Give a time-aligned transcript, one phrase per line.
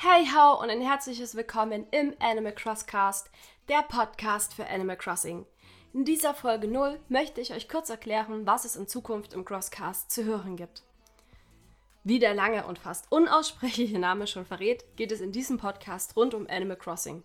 [0.00, 3.32] Hey ho und ein herzliches Willkommen im Animal Crosscast,
[3.68, 5.44] der Podcast für Animal Crossing.
[5.92, 10.12] In dieser Folge 0 möchte ich euch kurz erklären, was es in Zukunft im Crosscast
[10.12, 10.84] zu hören gibt.
[12.04, 16.32] Wie der lange und fast unaussprechliche Name schon verrät, geht es in diesem Podcast rund
[16.32, 17.24] um Animal Crossing.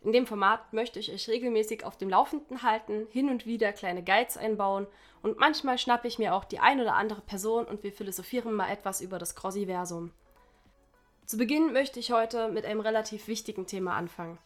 [0.00, 4.02] In dem Format möchte ich euch regelmäßig auf dem Laufenden halten, hin und wieder kleine
[4.02, 4.86] Guides einbauen
[5.20, 8.70] und manchmal schnappe ich mir auch die ein oder andere Person und wir philosophieren mal
[8.70, 10.12] etwas über das Crossiversum.
[11.26, 14.38] Zu Beginn möchte ich heute mit einem relativ wichtigen Thema anfangen.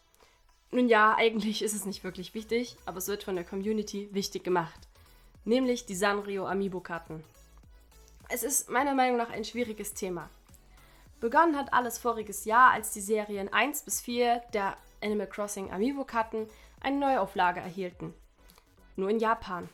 [0.71, 4.43] Nun ja, eigentlich ist es nicht wirklich wichtig, aber es wird von der Community wichtig
[4.43, 4.87] gemacht.
[5.45, 7.23] Nämlich die Sanrio Amiibo-Karten.
[8.29, 10.27] Es ist meiner Meinung nach ein schwieriges Thema.
[11.19, 16.47] Begonnen hat alles voriges Jahr, als die Serien 1 bis 4 der Animal Crossing Amiibo-Karten
[16.79, 18.11] eine Neuauflage erhielten.
[18.95, 19.69] Nur in Japan.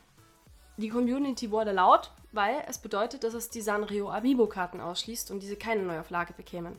[0.76, 5.56] Die Community wurde laut, weil es bedeutet, dass es die Sanrio Amiibo-Karten ausschließt und diese
[5.56, 6.76] keine Neuauflage bekämen.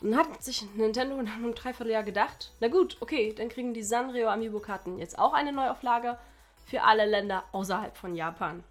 [0.00, 4.28] Und hat sich Nintendo nach einem Dreivierteljahr gedacht, na gut, okay, dann kriegen die Sanrio
[4.28, 6.18] Amiibo-Karten jetzt auch eine Neuauflage
[6.66, 8.64] für alle Länder außerhalb von Japan.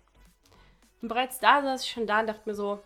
[1.02, 2.80] Und bereits da saß ich schon da und dachte mir so,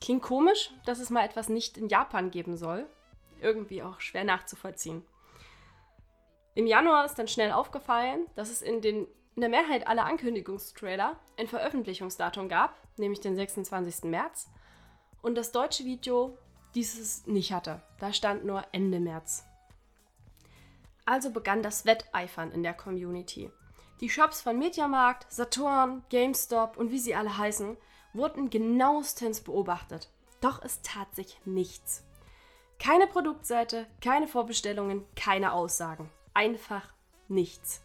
[0.00, 2.86] klingt komisch, dass es mal etwas nicht in Japan geben soll.
[3.40, 5.04] Irgendwie auch schwer nachzuvollziehen.
[6.54, 11.16] Im Januar ist dann schnell aufgefallen, dass es in, den, in der Mehrheit aller Ankündigungstrailer
[11.38, 14.04] ein Veröffentlichungsdatum gab, nämlich den 26.
[14.04, 14.50] März.
[15.22, 16.36] Und das deutsche Video
[16.74, 17.82] dieses nicht hatte.
[17.98, 19.44] Da stand nur Ende März.
[21.04, 23.50] Also begann das Wetteifern in der Community.
[24.00, 27.76] Die Shops von Mediamarkt, Saturn, GameStop und wie sie alle heißen,
[28.12, 30.10] wurden genauestens beobachtet.
[30.40, 32.04] Doch es tat sich nichts.
[32.78, 36.10] Keine Produktseite, keine Vorbestellungen, keine Aussagen.
[36.32, 36.92] Einfach
[37.26, 37.82] nichts.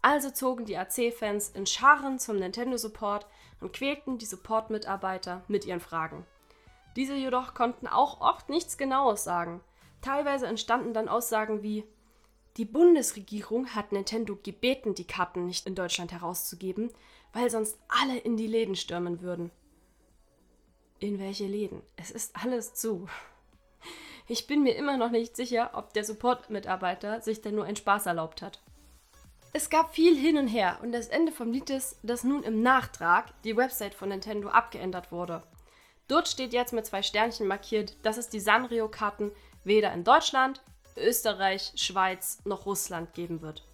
[0.00, 3.26] Also zogen die AC-Fans in Scharen zum Nintendo-Support
[3.60, 6.26] und quälten die Support-Mitarbeiter mit ihren Fragen.
[6.96, 9.60] Diese jedoch konnten auch oft nichts Genaues sagen.
[10.00, 11.84] Teilweise entstanden dann Aussagen wie
[12.56, 16.90] Die Bundesregierung hat Nintendo gebeten, die Karten nicht in Deutschland herauszugeben,
[17.32, 19.50] weil sonst alle in die Läden stürmen würden.
[20.98, 21.82] In welche Läden?
[21.96, 23.08] Es ist alles zu.
[24.28, 28.06] Ich bin mir immer noch nicht sicher, ob der Support-Mitarbeiter sich denn nur einen Spaß
[28.06, 28.62] erlaubt hat.
[29.54, 32.62] Es gab viel hin und her und das Ende vom Lied ist, dass nun im
[32.62, 35.42] Nachtrag die Website von Nintendo abgeändert wurde.
[36.12, 39.32] Dort steht jetzt mit zwei Sternchen markiert, dass es die Sanrio-Karten
[39.64, 40.60] weder in Deutschland,
[40.94, 43.66] Österreich, Schweiz noch Russland geben wird.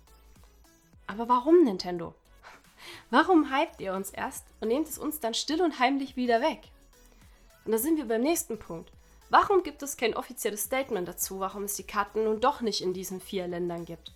[1.08, 2.14] Aber warum Nintendo?
[3.10, 6.60] Warum hypt ihr uns erst und nehmt es uns dann still und heimlich wieder weg?
[7.64, 8.92] Und da sind wir beim nächsten Punkt.
[9.30, 12.94] Warum gibt es kein offizielles Statement dazu, warum es die Karten nun doch nicht in
[12.94, 14.12] diesen vier Ländern gibt?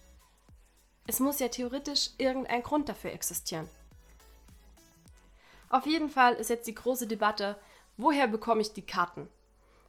[1.08, 3.68] Es muss ja theoretisch irgendein Grund dafür existieren.
[5.70, 7.58] Auf jeden Fall ist jetzt die große Debatte,
[8.02, 9.28] Woher bekomme ich die Karten?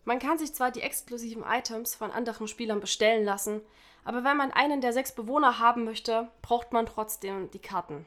[0.05, 3.61] Man kann sich zwar die exklusiven Items von anderen Spielern bestellen lassen,
[4.05, 8.05] aber wenn man einen der sechs Bewohner haben möchte, braucht man trotzdem die Karten.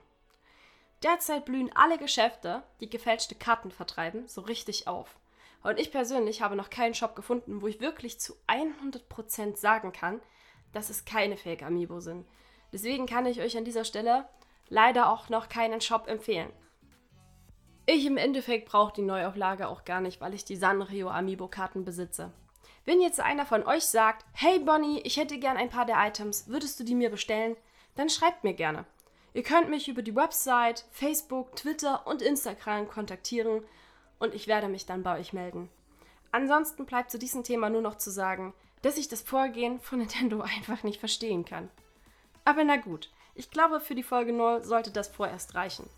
[1.03, 5.17] Derzeit blühen alle Geschäfte, die gefälschte Karten vertreiben, so richtig auf.
[5.65, 10.21] Und ich persönlich habe noch keinen Shop gefunden, wo ich wirklich zu 100% sagen kann,
[10.73, 12.29] dass es keine Fake Amiibo sind.
[12.73, 14.29] Deswegen kann ich euch an dieser Stelle
[14.69, 16.53] leider auch noch keinen Shop empfehlen.
[17.89, 22.33] Ich im Endeffekt brauche die Neuauflage auch gar nicht, weil ich die Sanrio Amiibo-Karten besitze.
[22.85, 26.49] Wenn jetzt einer von euch sagt, hey Bonnie, ich hätte gern ein paar der Items,
[26.49, 27.57] würdest du die mir bestellen?
[27.95, 28.87] Dann schreibt mir gerne.
[29.35, 33.63] Ihr könnt mich über die Website, Facebook, Twitter und Instagram kontaktieren
[34.19, 35.69] und ich werde mich dann bei euch melden.
[36.33, 40.41] Ansonsten bleibt zu diesem Thema nur noch zu sagen, dass ich das Vorgehen von Nintendo
[40.57, 41.71] einfach nicht verstehen kann.
[42.45, 45.89] Aber na gut, ich glaube, für die Folge 0 sollte das vorerst reichen.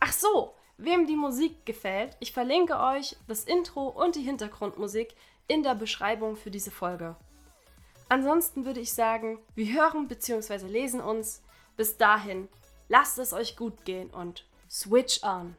[0.00, 5.14] Ach so, Wem die Musik gefällt, ich verlinke euch das Intro und die Hintergrundmusik
[5.46, 7.16] in der Beschreibung für diese Folge.
[8.08, 10.66] Ansonsten würde ich sagen, wir hören bzw.
[10.68, 11.42] lesen uns.
[11.76, 12.48] Bis dahin,
[12.88, 15.54] lasst es euch gut gehen und switch on!